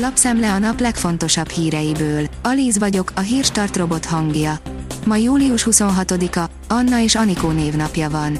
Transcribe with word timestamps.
Lapszemle 0.00 0.52
a 0.52 0.58
nap 0.58 0.80
legfontosabb 0.80 1.48
híreiből. 1.48 2.26
Alíz 2.42 2.78
vagyok, 2.78 3.12
a 3.14 3.20
hírstart 3.20 3.76
robot 3.76 4.04
hangja. 4.04 4.58
Ma 5.06 5.16
július 5.16 5.66
26-a, 5.70 6.50
Anna 6.68 7.00
és 7.00 7.14
Anikó 7.14 7.50
névnapja 7.50 8.10
van. 8.10 8.38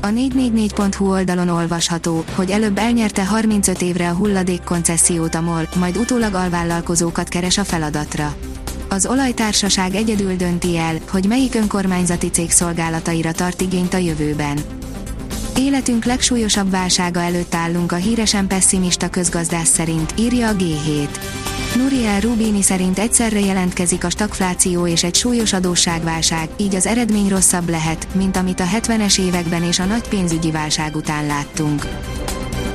A 0.00 0.06
444.hu 0.06 1.10
oldalon 1.10 1.48
olvasható, 1.48 2.24
hogy 2.34 2.50
előbb 2.50 2.78
elnyerte 2.78 3.24
35 3.26 3.82
évre 3.82 4.08
a 4.08 4.14
hulladék 4.14 4.62
koncesziót 4.64 5.34
a 5.34 5.40
MOL, 5.40 5.68
majd 5.78 5.96
utólag 5.96 6.34
alvállalkozókat 6.34 7.28
keres 7.28 7.58
a 7.58 7.64
feladatra. 7.64 8.36
Az 8.88 9.06
olajtársaság 9.06 9.94
egyedül 9.94 10.36
dönti 10.36 10.76
el, 10.76 10.96
hogy 11.10 11.26
melyik 11.26 11.54
önkormányzati 11.54 12.30
cég 12.30 12.50
szolgálataira 12.50 13.32
tart 13.32 13.60
igényt 13.60 13.94
a 13.94 13.98
jövőben. 13.98 14.58
Életünk 15.58 16.04
legsúlyosabb 16.04 16.70
válsága 16.70 17.20
előtt 17.20 17.54
állunk 17.54 17.92
a 17.92 17.96
híresen 17.96 18.46
pessimista 18.46 19.08
közgazdász 19.08 19.68
szerint, 19.68 20.14
írja 20.18 20.48
a 20.48 20.54
G7. 20.54 21.08
Nuriel 21.76 22.20
Rubini 22.20 22.62
szerint 22.62 22.98
egyszerre 22.98 23.40
jelentkezik 23.40 24.04
a 24.04 24.10
stagfláció 24.10 24.86
és 24.86 25.04
egy 25.04 25.14
súlyos 25.14 25.52
adósságválság, 25.52 26.48
így 26.56 26.74
az 26.74 26.86
eredmény 26.86 27.28
rosszabb 27.28 27.68
lehet, 27.68 28.06
mint 28.14 28.36
amit 28.36 28.60
a 28.60 28.64
70-es 28.64 29.20
években 29.20 29.62
és 29.62 29.78
a 29.78 29.84
nagy 29.84 30.08
pénzügyi 30.08 30.50
válság 30.50 30.96
után 30.96 31.26
láttunk. 31.26 31.86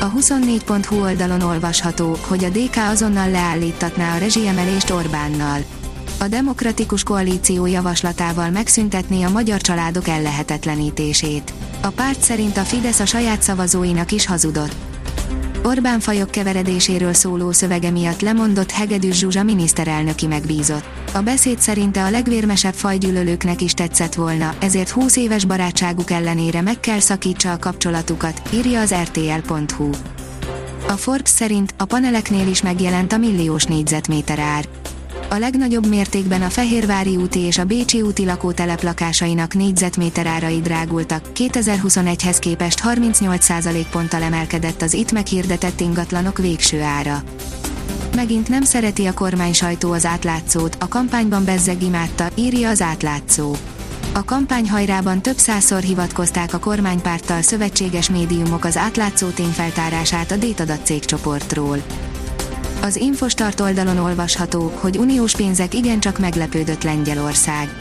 A 0.00 0.12
24.hu 0.12 1.00
oldalon 1.00 1.40
olvasható, 1.40 2.16
hogy 2.26 2.44
a 2.44 2.48
DK 2.48 2.76
azonnal 2.76 3.30
leállítatná 3.30 4.14
a 4.14 4.18
rezsiemelést 4.18 4.90
Orbánnal. 4.90 5.60
A 6.18 6.28
demokratikus 6.28 7.02
koalíció 7.02 7.66
javaslatával 7.66 8.50
megszüntetné 8.50 9.22
a 9.22 9.30
magyar 9.30 9.60
családok 9.60 10.08
ellehetetlenítését. 10.08 11.52
A 11.84 11.90
párt 11.90 12.20
szerint 12.20 12.56
a 12.56 12.60
Fidesz 12.60 13.00
a 13.00 13.06
saját 13.06 13.42
szavazóinak 13.42 14.12
is 14.12 14.26
hazudott. 14.26 14.74
Orbán 15.64 16.00
fajok 16.00 16.30
keveredéséről 16.30 17.12
szóló 17.12 17.52
szövege 17.52 17.90
miatt 17.90 18.20
lemondott 18.20 18.70
Hegedűs 18.70 19.18
Zsuzsa 19.18 19.42
miniszterelnöki 19.42 20.26
megbízott. 20.26 20.84
A 21.12 21.20
beszéd 21.20 21.58
szerinte 21.58 22.04
a 22.04 22.10
legvérmesebb 22.10 22.74
fajgyűlölőknek 22.74 23.60
is 23.60 23.72
tetszett 23.72 24.14
volna, 24.14 24.54
ezért 24.60 24.90
20 24.90 25.16
éves 25.16 25.44
barátságuk 25.44 26.10
ellenére 26.10 26.60
meg 26.60 26.80
kell 26.80 27.00
szakítsa 27.00 27.52
a 27.52 27.58
kapcsolatukat, 27.58 28.42
írja 28.52 28.80
az 28.80 28.94
rtl.hu. 28.94 29.90
A 30.88 30.92
Forbes 30.96 31.30
szerint 31.30 31.74
a 31.78 31.84
paneleknél 31.84 32.48
is 32.48 32.62
megjelent 32.62 33.12
a 33.12 33.16
milliós 33.16 33.64
négyzetméter 33.64 34.38
ár 34.38 34.64
a 35.32 35.38
legnagyobb 35.38 35.86
mértékben 35.88 36.42
a 36.42 36.50
Fehérvári 36.50 37.16
úti 37.16 37.38
és 37.38 37.58
a 37.58 37.64
Bécsi 37.64 38.02
úti 38.02 38.24
lakótelep 38.24 38.82
lakásainak 38.82 39.54
négyzetméter 39.54 40.26
árai 40.26 40.60
drágultak, 40.60 41.24
2021-hez 41.34 42.36
képest 42.40 42.80
38% 42.84 43.84
ponttal 43.90 44.22
emelkedett 44.22 44.82
az 44.82 44.94
itt 44.94 45.12
meghirdetett 45.12 45.80
ingatlanok 45.80 46.38
végső 46.38 46.80
ára. 46.80 47.22
Megint 48.14 48.48
nem 48.48 48.62
szereti 48.62 49.06
a 49.06 49.14
kormány 49.14 49.52
sajtó 49.52 49.92
az 49.92 50.06
átlátszót, 50.06 50.76
a 50.80 50.88
kampányban 50.88 51.44
bezzeg 51.44 51.82
imádta, 51.82 52.28
írja 52.34 52.68
az 52.68 52.80
átlátszó. 52.80 53.54
A 54.12 54.24
kampány 54.24 54.70
hajrában 54.70 55.22
több 55.22 55.38
százszor 55.38 55.80
hivatkozták 55.80 56.54
a 56.54 56.58
kormánypárttal 56.58 57.42
szövetséges 57.42 58.10
médiumok 58.10 58.64
az 58.64 58.76
átlátszó 58.76 59.28
tényfeltárását 59.28 60.30
a 60.30 60.36
Détadat 60.36 60.86
cégcsoportról. 60.86 61.82
Az 62.82 62.96
Infostart 62.96 63.60
oldalon 63.60 63.98
olvasható, 63.98 64.72
hogy 64.80 64.96
uniós 64.96 65.36
pénzek 65.36 65.74
igencsak 65.74 66.18
meglepődött 66.18 66.82
Lengyelország. 66.82 67.76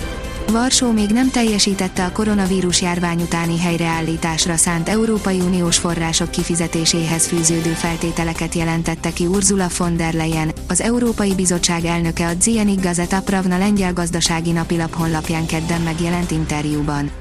Varsó 0.51 0.91
még 0.91 1.09
nem 1.09 1.29
teljesítette 1.29 2.05
a 2.05 2.11
koronavírus 2.11 2.81
járvány 2.81 3.21
utáni 3.21 3.59
helyreállításra 3.59 4.55
szánt 4.55 4.89
Európai 4.89 5.39
Uniós 5.39 5.77
források 5.77 6.31
kifizetéséhez 6.31 7.27
fűződő 7.27 7.69
feltételeket 7.69 8.53
jelentette 8.53 9.13
ki 9.13 9.25
Ursula 9.25 9.67
von 9.77 9.97
der 9.97 10.13
Leyen, 10.13 10.51
az 10.67 10.81
Európai 10.81 11.35
Bizottság 11.35 11.85
elnöke 11.85 12.27
a 12.27 12.33
Zienik 12.39 12.81
Gazeta 12.81 13.21
Pravna 13.21 13.57
lengyel 13.57 13.93
gazdasági 13.93 14.51
napilap 14.51 14.93
honlapján 14.93 15.45
kedden 15.45 15.81
megjelent 15.81 16.31
interjúban. 16.31 17.11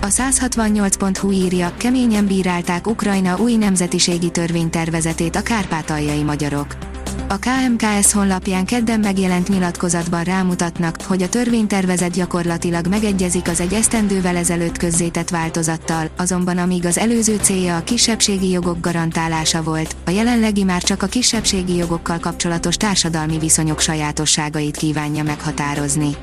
A 0.00 0.06
168.hu 0.06 1.30
írja, 1.30 1.72
keményen 1.76 2.26
bírálták 2.26 2.86
Ukrajna 2.86 3.38
új 3.38 3.56
nemzetiségi 3.56 4.30
törvénytervezetét 4.30 5.36
a 5.36 5.42
kárpátaljai 5.42 6.22
magyarok 6.22 6.89
a 7.28 7.38
KMKS 7.38 8.12
honlapján 8.12 8.64
kedden 8.64 9.00
megjelent 9.00 9.48
nyilatkozatban 9.48 10.24
rámutatnak, 10.24 10.96
hogy 11.02 11.22
a 11.22 11.28
törvénytervezet 11.28 12.12
gyakorlatilag 12.12 12.86
megegyezik 12.86 13.48
az 13.48 13.60
egy 13.60 13.72
esztendővel 13.72 14.36
ezelőtt 14.36 14.76
közzétett 14.76 15.28
változattal, 15.28 16.10
azonban 16.16 16.58
amíg 16.58 16.86
az 16.86 16.98
előző 16.98 17.36
célja 17.36 17.76
a 17.76 17.84
kisebbségi 17.84 18.50
jogok 18.50 18.80
garantálása 18.80 19.62
volt, 19.62 19.96
a 20.04 20.10
jelenlegi 20.10 20.64
már 20.64 20.82
csak 20.82 21.02
a 21.02 21.06
kisebbségi 21.06 21.76
jogokkal 21.76 22.18
kapcsolatos 22.18 22.76
társadalmi 22.76 23.38
viszonyok 23.38 23.80
sajátosságait 23.80 24.76
kívánja 24.76 25.22
meghatározni. 25.22 26.16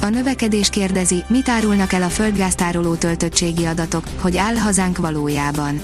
A 0.00 0.08
növekedés 0.08 0.68
kérdezi, 0.68 1.24
mit 1.28 1.48
árulnak 1.48 1.92
el 1.92 2.02
a 2.02 2.08
földgáztároló 2.08 2.94
töltöttségi 2.94 3.64
adatok, 3.64 4.04
hogy 4.20 4.36
áll 4.36 4.54
hazánk 4.56 4.96
valójában 4.96 5.80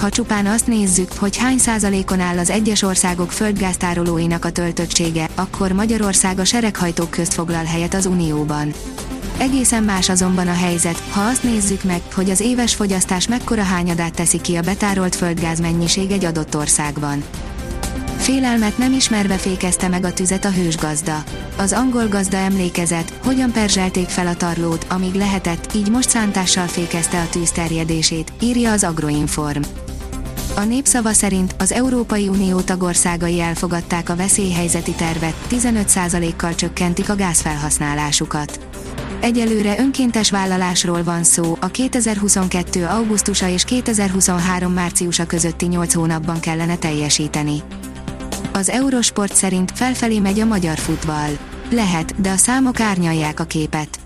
ha 0.00 0.08
csupán 0.08 0.46
azt 0.46 0.66
nézzük, 0.66 1.12
hogy 1.12 1.36
hány 1.36 1.58
százalékon 1.58 2.20
áll 2.20 2.38
az 2.38 2.50
egyes 2.50 2.82
országok 2.82 3.32
földgáztárolóinak 3.32 4.44
a 4.44 4.50
töltöttsége, 4.50 5.28
akkor 5.34 5.72
Magyarország 5.72 6.38
a 6.38 6.44
sereghajtók 6.44 7.10
közt 7.10 7.34
foglal 7.34 7.64
helyet 7.64 7.94
az 7.94 8.06
Unióban. 8.06 8.72
Egészen 9.38 9.82
más 9.82 10.08
azonban 10.08 10.48
a 10.48 10.54
helyzet, 10.54 11.02
ha 11.10 11.20
azt 11.20 11.42
nézzük 11.42 11.82
meg, 11.82 12.00
hogy 12.14 12.30
az 12.30 12.40
éves 12.40 12.74
fogyasztás 12.74 13.28
mekkora 13.28 13.62
hányadát 13.62 14.14
teszi 14.14 14.40
ki 14.40 14.56
a 14.56 14.62
betárolt 14.62 15.14
földgáz 15.14 15.60
mennyiség 15.60 16.10
egy 16.10 16.24
adott 16.24 16.56
országban. 16.56 17.24
Félelmet 18.16 18.78
nem 18.78 18.92
ismerve 18.92 19.36
fékezte 19.36 19.88
meg 19.88 20.04
a 20.04 20.12
tüzet 20.12 20.44
a 20.44 20.50
hősgazda. 20.50 21.22
Az 21.56 21.72
angol 21.72 22.08
gazda 22.08 22.36
emlékezett, 22.36 23.12
hogyan 23.24 23.52
perzselték 23.52 24.08
fel 24.08 24.26
a 24.26 24.36
tarlót, 24.36 24.86
amíg 24.88 25.14
lehetett, 25.14 25.74
így 25.74 25.90
most 25.90 26.08
szántással 26.08 26.66
fékezte 26.66 27.20
a 27.20 27.28
tűz 27.28 27.50
terjedését, 27.50 28.32
írja 28.40 28.72
az 28.72 28.84
Agroinform. 28.84 29.62
A 30.60 30.64
népszava 30.64 31.12
szerint 31.12 31.54
az 31.58 31.72
Európai 31.72 32.28
Unió 32.28 32.60
tagországai 32.60 33.40
elfogadták 33.40 34.08
a 34.08 34.16
veszélyhelyzeti 34.16 34.92
tervet, 34.92 35.34
15%-kal 35.50 36.54
csökkentik 36.54 37.10
a 37.10 37.16
gázfelhasználásukat. 37.16 38.60
Egyelőre 39.20 39.78
önkéntes 39.78 40.30
vállalásról 40.30 41.02
van 41.02 41.24
szó, 41.24 41.56
a 41.60 41.66
2022. 41.66 42.86
augusztusa 42.86 43.48
és 43.48 43.64
2023. 43.64 44.72
márciusa 44.72 45.26
közötti 45.26 45.66
8 45.66 45.94
hónapban 45.94 46.40
kellene 46.40 46.76
teljesíteni. 46.76 47.62
Az 48.52 48.68
Eurosport 48.68 49.34
szerint 49.34 49.72
felfelé 49.74 50.18
megy 50.18 50.40
a 50.40 50.44
magyar 50.44 50.78
futball. 50.78 51.32
Lehet, 51.70 52.20
de 52.20 52.30
a 52.30 52.36
számok 52.36 52.80
árnyalják 52.80 53.40
a 53.40 53.44
képet 53.44 53.99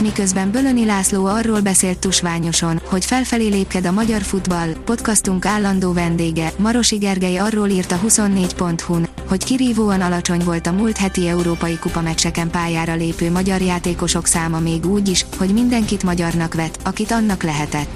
miközben 0.00 0.50
Bölöni 0.50 0.84
László 0.84 1.24
arról 1.24 1.60
beszélt 1.60 1.98
tusványosan, 1.98 2.80
hogy 2.84 3.04
felfelé 3.04 3.48
lépked 3.48 3.86
a 3.86 3.92
magyar 3.92 4.22
futball, 4.22 4.68
podcastunk 4.84 5.46
állandó 5.46 5.92
vendége, 5.92 6.52
Marosi 6.56 6.96
Gergely 6.96 7.36
arról 7.36 7.68
írt 7.68 7.92
a 7.92 8.00
24.hu-n, 8.06 9.08
hogy 9.28 9.44
kirívóan 9.44 10.00
alacsony 10.00 10.44
volt 10.44 10.66
a 10.66 10.72
múlt 10.72 10.96
heti 10.96 11.28
európai 11.28 11.78
kupameccseken 11.78 12.50
pályára 12.50 12.94
lépő 12.94 13.30
magyar 13.30 13.60
játékosok 13.60 14.26
száma 14.26 14.58
még 14.58 14.86
úgy 14.86 15.08
is, 15.08 15.26
hogy 15.38 15.52
mindenkit 15.52 16.02
magyarnak 16.02 16.54
vet, 16.54 16.78
akit 16.84 17.10
annak 17.10 17.42
lehetett. 17.42 17.88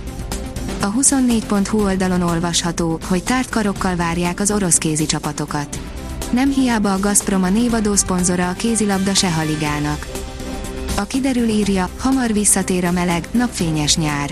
A 0.80 0.92
24.hu 0.92 1.82
oldalon 1.82 2.22
olvasható, 2.22 2.98
hogy 3.08 3.22
tárt 3.22 3.48
karokkal 3.48 3.96
várják 3.96 4.40
az 4.40 4.50
orosz 4.50 4.78
kézi 4.78 5.06
csapatokat. 5.06 5.78
Nem 6.30 6.50
hiába 6.50 6.92
a 6.92 7.00
Gazprom 7.00 7.42
a 7.42 7.48
névadó 7.48 7.94
szponzora 7.94 8.48
a 8.48 8.52
kézilabda 8.52 9.14
Sehaligának. 9.14 10.19
A 11.00 11.04
kiderül 11.06 11.48
írja, 11.48 11.88
hamar 11.98 12.32
visszatér 12.32 12.84
a 12.84 12.90
meleg, 12.90 13.28
napfényes 13.30 13.96
nyár. 13.96 14.30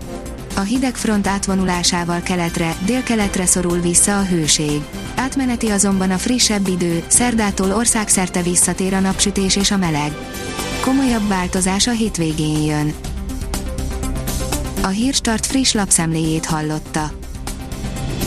A 0.56 0.60
hideg 0.60 0.94
front 0.96 1.26
átvonulásával 1.26 2.20
keletre, 2.20 2.76
délkeletre 2.84 3.46
szorul 3.46 3.80
vissza 3.80 4.18
a 4.18 4.24
hőség. 4.24 4.82
Átmeneti 5.16 5.68
azonban 5.68 6.10
a 6.10 6.18
frissebb 6.18 6.68
idő, 6.68 7.02
szerdától 7.06 7.72
országszerte 7.72 8.42
visszatér 8.42 8.94
a 8.94 9.00
napsütés 9.00 9.56
és 9.56 9.70
a 9.70 9.76
meleg. 9.76 10.12
Komolyabb 10.84 11.28
változás 11.28 11.86
a 11.86 11.92
hétvégén 11.92 12.62
jön. 12.62 12.94
A 14.82 14.88
Hírstart 14.88 15.46
friss 15.46 15.72
lapszemléjét 15.72 16.46
hallotta. 16.46 17.10